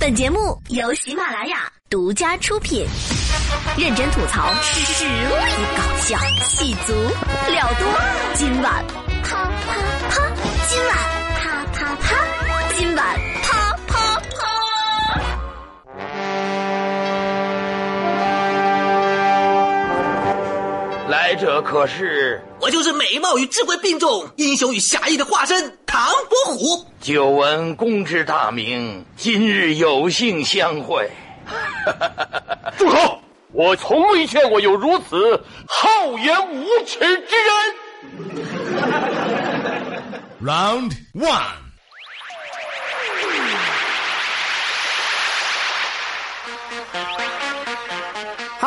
[0.00, 2.86] 本节目由喜马拉雅独家出品，
[3.76, 5.10] 认真吐槽，实力
[5.76, 7.84] 搞笑，戏足了多。
[8.34, 8.84] 今晚
[9.24, 9.74] 啪啪
[10.08, 10.30] 啪，
[10.68, 10.96] 今晚
[11.34, 12.16] 啪啪啪，
[12.78, 15.20] 今晚啪啪啪。
[21.08, 26.86] 来者可是我就是美貌与智慧并重、英雄与侠义的化身唐伯虎。
[27.00, 31.10] 久闻公之大名，今日有幸相会。
[32.78, 33.20] 住口！
[33.50, 37.58] 我从未见过有如此厚颜无耻之人。
[40.40, 41.67] Round one.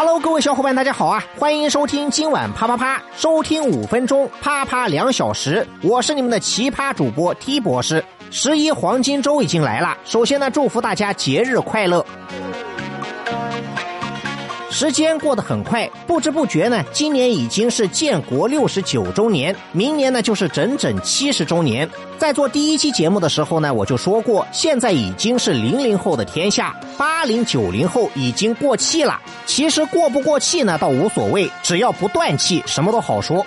[0.03, 1.23] Hello，各位小伙伴，大家好啊！
[1.37, 5.63] 欢迎收听今晚啪啪啪，收听五分钟，啪啪两小时。
[5.83, 8.03] 我是你们的奇葩主播 T 博士。
[8.31, 12.03] 十一黄金周已经来了，首先呢，祝福大家节日快乐。
[14.71, 21.87] 时间过得很快，不知不觉呢，今年已经是建国六十九周年，明年呢就是整整七十周年。
[22.17, 29.19] 在做第一期节目的时候呢，我就说过，现在已经是零零后的天下，八零九零后已经过气了。
[29.45, 33.45] 其实过不过气呢，倒无所谓，只要不断气，什么都好说。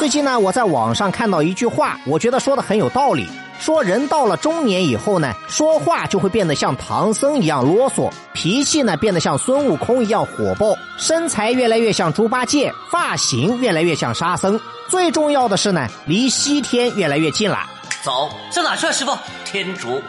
[0.00, 3.28] 最近呢，我在网上看到一句话，我觉得说的很有道理。
[3.62, 14.60] 说人到了中年以后呢，说话就会变得像唐僧一样啰嗦，脾气呢变得像孙悟空一样火爆，身材越来越像猪八戒，发型越来越像沙僧。
[14.88, 17.60] 最重要的是呢，离西天越来越近了。
[18.02, 19.16] 走，上哪去啊，师傅？
[19.44, 20.02] 天竺。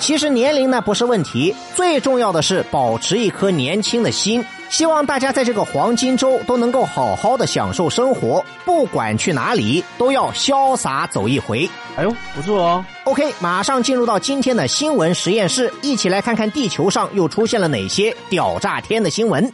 [0.00, 4.42] 其实年龄呢不是问题，最重要的是保持一颗年轻的心。
[4.72, 11.68] 希望大家在这个黄金周都能够好好的享受生活，不管去哪里都要潇洒走一回。
[11.94, 12.84] 哎呦，不错哦。
[13.04, 19.44] OK，马上进入到今天的新闻实验室，一起来看看地球上又出现了哪些屌炸天的新闻。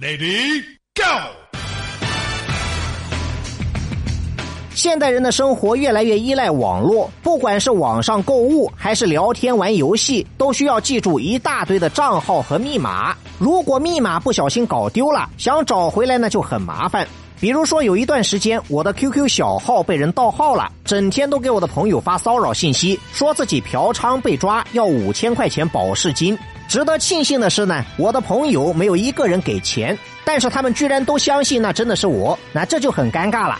[0.00, 0.62] Lady,
[0.94, 1.02] go!
[4.76, 13.16] 现代人的生活越来越依赖网络，不管是网上购物还是聊天玩游戏，都需要记住一大堆的账号和密码。
[13.38, 17.06] 如果密码不小心搞丢了，想找回来呢就很麻烦。
[17.40, 26.36] 比如说有一段时间，我的 QQ 小号被人盗号了，整天都给我的朋友发骚扰信息，说自己嫖娼被抓，要五千块钱保释金。
[26.66, 33.56] 值得庆幸的是呢，我的朋友没有一个人给钱，但是他们居然都相信那真的是我，那这就很尴尬了。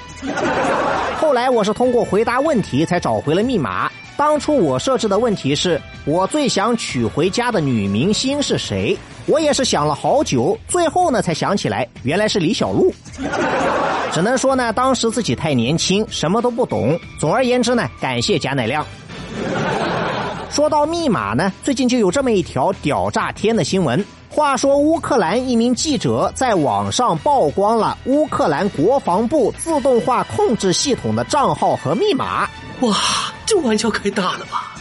[1.21, 3.89] 后来我是通过回答问题才找回了密码。
[4.19, 8.99] 当初我设置的问题是我最想娶回家的女明星是谁？
[9.27, 12.93] 我也是想了好久，最后呢才想起来，原来是李小璐。
[14.11, 16.99] 只能说呢，当时自己太年轻，什么都不懂。
[17.21, 18.85] 总而言之呢，感谢贾乃亮。
[20.51, 24.05] 说到密码呢，最近就有这么一条屌炸天的新闻。
[24.29, 32.49] 话说，乌克兰一名记者在网上曝光了乌克兰国防部自动化控制系统的账号和密码。
[32.81, 32.97] 哇，
[33.49, 34.75] 这玩笑开大了吧？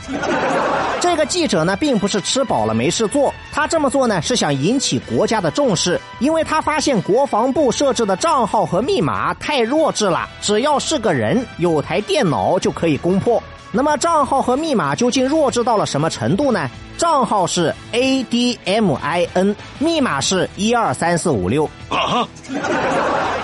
[1.00, 13.41] 这个记者呢，并不是吃饱了没事做，他这么做呢，是想引起国家的重视，因为他发现国防部设置的账号和密码太弱智了，只要是个人有台电脑就可以攻破。
[13.77, 16.67] 那么账号和密码究竟弱智到了什么程度呢？
[16.97, 21.69] 账号是 A D M I N，密码是一二三四五六。
[21.88, 22.27] 啊！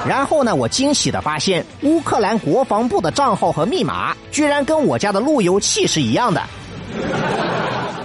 [0.08, 6.42] 然后呢，我惊喜的发现，乌克兰国防部的账号和密码居然跟我家的路由器是一样的。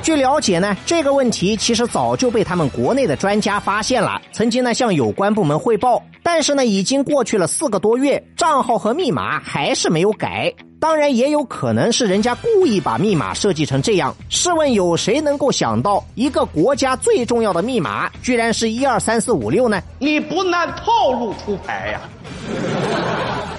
[0.02, 10.52] 据了解呢，这个问题其实早就被他们国内的专家发现了，曾经呢向有关部门汇报，但是呢已经过去了四个多月，账号和密码还是没有改。
[10.80, 14.14] 当然，也有可能是人家故意把密码设计成这样。
[14.28, 19.82] 试问有谁能够想到，一个国家最重要的密码居然是一二三四五六呢？
[19.98, 22.00] 你不按套路出牌呀、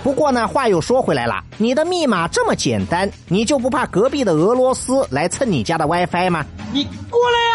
[0.01, 6.45] 不过呢，话又说回来了，你的密码这么简单，你就不怕隔壁的俄罗斯来蹭你家的 WiFi 吗？
[6.71, 7.48] 你过来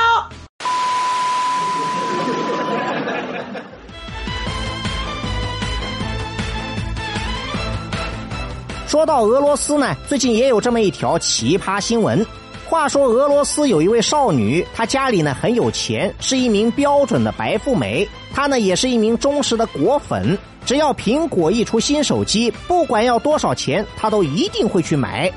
[8.94, 12.24] 说到俄罗斯呢，最近也有这么一条奇葩新闻。
[12.64, 18.08] 话说俄罗斯有一位少女，她家里呢很有钱，是一名标准的白富美。
[18.32, 25.28] 她呢也是一名忠实的果粉，只要苹果一出新手机，不管要多少钱，她都一定会去买。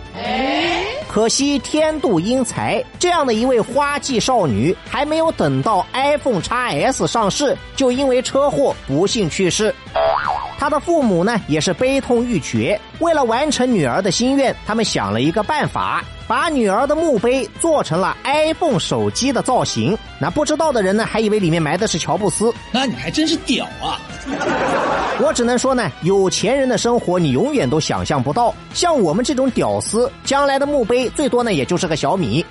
[1.10, 9.74] 可惜天妒英才，这样的一位花季少女，还没有等到 iPhone x S 上市，就因为车祸不幸去世。
[10.58, 19.98] 他的父母呢也是悲痛欲绝，为了完成女儿的心愿，他们想了一个办法，把女儿的墓碑做成了 iPhone 手机的造型。
[20.20, 22.54] 那不知道的人呢，还以为里面埋的是乔布斯。
[22.72, 24.02] 那你还真是屌啊！
[25.20, 28.54] 我只能说呢，有钱人的生活你永远都想象不到。
[28.74, 32.46] 像我们这种屌丝，将来的墓碑最多呢也就是个小米。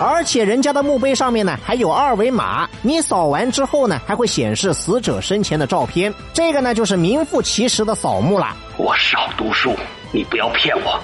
[0.00, 6.12] 而且人家的墓碑上面呢还有二维码，你扫完之后呢还会显示死者生前的照片。
[6.32, 8.54] 这个呢就是名副其实的扫墓啦。
[8.76, 9.74] 我少读书，
[10.12, 11.00] 你不要骗我。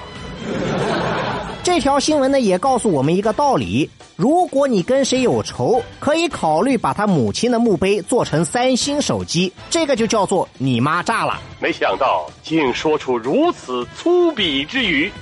[1.62, 11.38] 这条新闻呢也告诉我们一个道理：如果你跟谁有仇，可以考虑把他母亲的墓碑做成三星手机，这个就叫做你妈炸了。
[11.60, 15.12] 没想到竟说出如此粗鄙之语。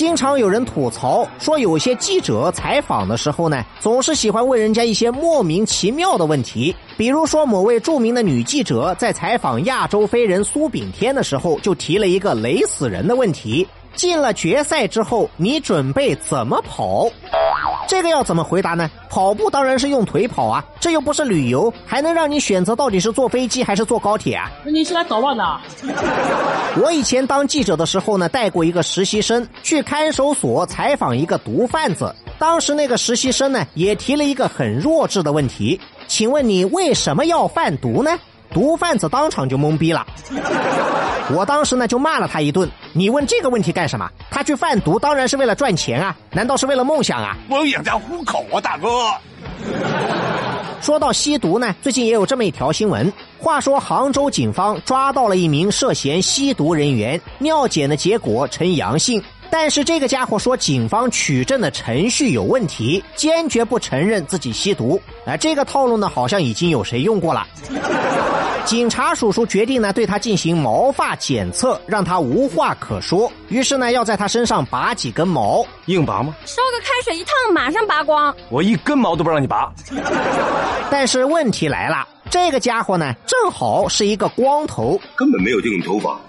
[0.00, 6.74] 经常有人吐槽说，有些记者采访的时候呢，总是喜欢问人家一些莫名其妙的问题。
[6.96, 17.06] 比如说，某位著名的女记者在采访亚洲飞人苏炳添的时候，就提了一个雷死人的问题：进了决赛之后，你准备怎么跑？
[17.90, 18.88] 这个要怎么回答呢？
[19.08, 24.48] 跑步当然是用腿跑啊，这又不是旅游，还能让你选择到底是坐飞机还是坐高铁啊？
[24.64, 25.44] 那你是来捣乱的？
[26.80, 32.14] 我以前当记者的时候呢，带过一个实习生去看守所采访一个毒贩子。
[32.38, 38.16] 当时那个实习生呢，也提了一个很弱智的问题：请问你为什么要贩毒呢？
[38.52, 40.06] 毒贩子当场就懵逼了。
[41.32, 42.68] 我当时呢就骂了他一顿。
[42.92, 44.10] 你问这个问题干什么？
[44.30, 47.36] 他去贩毒当然是为了赚钱啊，难道是为了梦想啊？
[47.48, 48.88] 我要养家糊口啊，大哥。
[50.80, 53.12] 说到吸毒呢，最近也有这么一条新闻。
[53.38, 59.22] 话说杭州警方抓到了一名涉嫌吸毒人员，尿检的结果呈阳性。
[59.50, 65.00] 但是这个家伙说，警方取证的程序有问题，坚决不承认自己吸毒。
[65.26, 67.46] 啊，这个套路呢，好像已经有谁用过了。
[68.64, 73.30] 警察叔叔决定呢，对他进行毛发检测，让他无话可说。
[73.48, 76.36] 于是呢，要在他身上拔几根毛，硬拔吗？
[76.44, 78.32] 烧个开水一烫，马上拔光。
[78.50, 79.72] 我一根毛都不让你拔。
[80.90, 86.20] 但是问题来了，这个家伙呢，正好是一个光头，根本没有这种头发。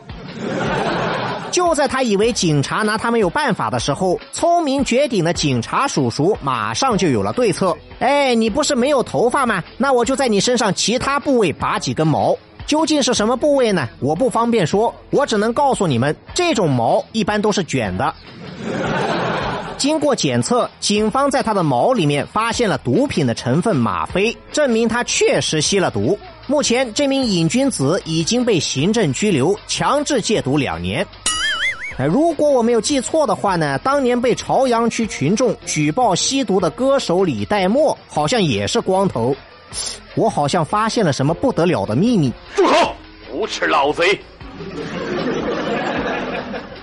[1.51, 7.75] 就在他以为警察拿他没有办法的时候，聪明绝顶的警察叔叔马上就有了对策。
[7.99, 9.61] 哎，你不是没有头发吗？
[9.77, 12.35] 那我就在你身上其他部位拔几根毛。
[12.65, 13.89] 究竟是什么部位呢？
[13.99, 18.13] 我不方便说，我只能告诉你们，这种毛一般都是卷的。
[19.77, 26.17] 经过检测，警方在他的毛里面发现了毒品的成分吗啡，证明他确实吸了毒。
[26.45, 31.05] 目前，这名瘾君子已经被行政拘留，强制戒毒两年。
[32.07, 39.35] 如果我没有记错的话呢，当年被朝阳区群众举报吸毒的歌手李代沫，好像也是光头。
[40.15, 42.31] 我好像发现了什么不得了的秘密。
[42.55, 42.93] 住口！
[43.33, 44.19] 无耻老贼！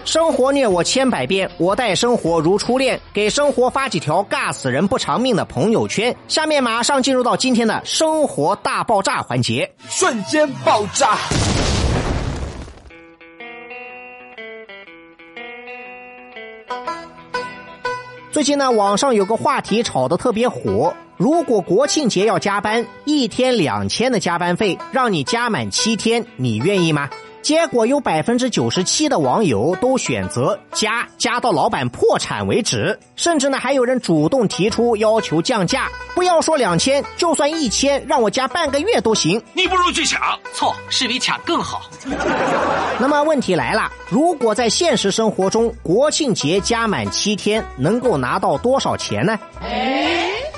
[0.04, 2.98] 生活虐我千百遍，我待生活如初恋。
[3.12, 6.16] 给生活发几条尬死人不偿命的朋友圈。
[6.28, 11.18] 下面马上进入到今天的生活大爆炸环节，瞬间爆炸。
[18.30, 20.92] 最近呢，网上有个话题炒得特别火。
[21.16, 27.08] 如果国庆节要加班，一天两千的加班费，让你加满七天，你愿意吗？
[27.42, 32.98] 结果有百分之九十七的网友都选择加，加到老板破产为止。
[33.16, 39.42] 甚至呢，还有人主动提出要求降价，不要说两千，就算一千，让我加半个月都行。
[39.54, 40.20] 你不如去抢，
[40.52, 41.82] 错，是比抢更好。
[42.98, 49.38] 那么问题来了，如果在现实生活中，国庆节加满七天，能够拿到多少钱呢？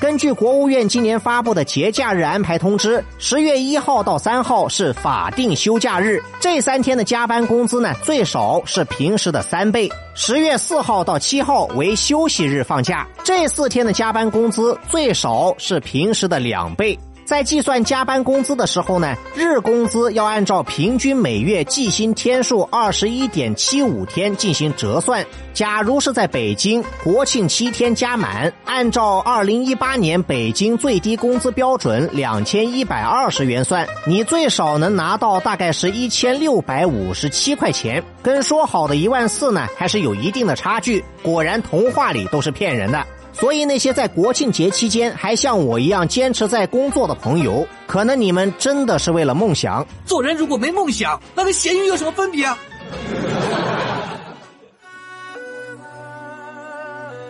[0.01, 9.91] 根据国务院今年发布的节假日安排通知，十月一号到三号是法定休假日，这三天的加班工资呢，最少是平时的三倍。
[10.15, 16.99] 十月四号到七号为休息日放假，这四天的加班工资最少是平时的两倍。
[17.31, 25.25] 在计算加班工资的时候呢，日工资要按照平均每月计薪天数二十一点七五天进行折算。
[25.55, 41.05] 假如是在北京，国庆七天加满，按照二零一八年北京最低工资标准两千一百二十元算，你最少能拿到大概是一千六百五十七块钱，跟说好的一万四呢，还是有一定的差距。
[41.23, 43.07] 果然，童话里都是骗人的。
[43.41, 49.87] 所以，那些在国庆节期间还像我一样坚持在工作的朋友，可能你们真的是为了梦想。
[50.05, 52.59] 做人如果没梦想，那跟咸鱼有什么分别啊？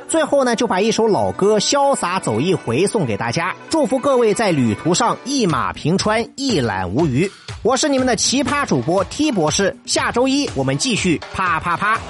[0.09, 7.31] 最后呢，就把一首老歌《潇洒走一回》送给大家，祝福各位在旅途上一马平川，一览无余。
[7.63, 12.01] 我是你们的奇葩主播 T 博士，下周一我们继续啪啪啪。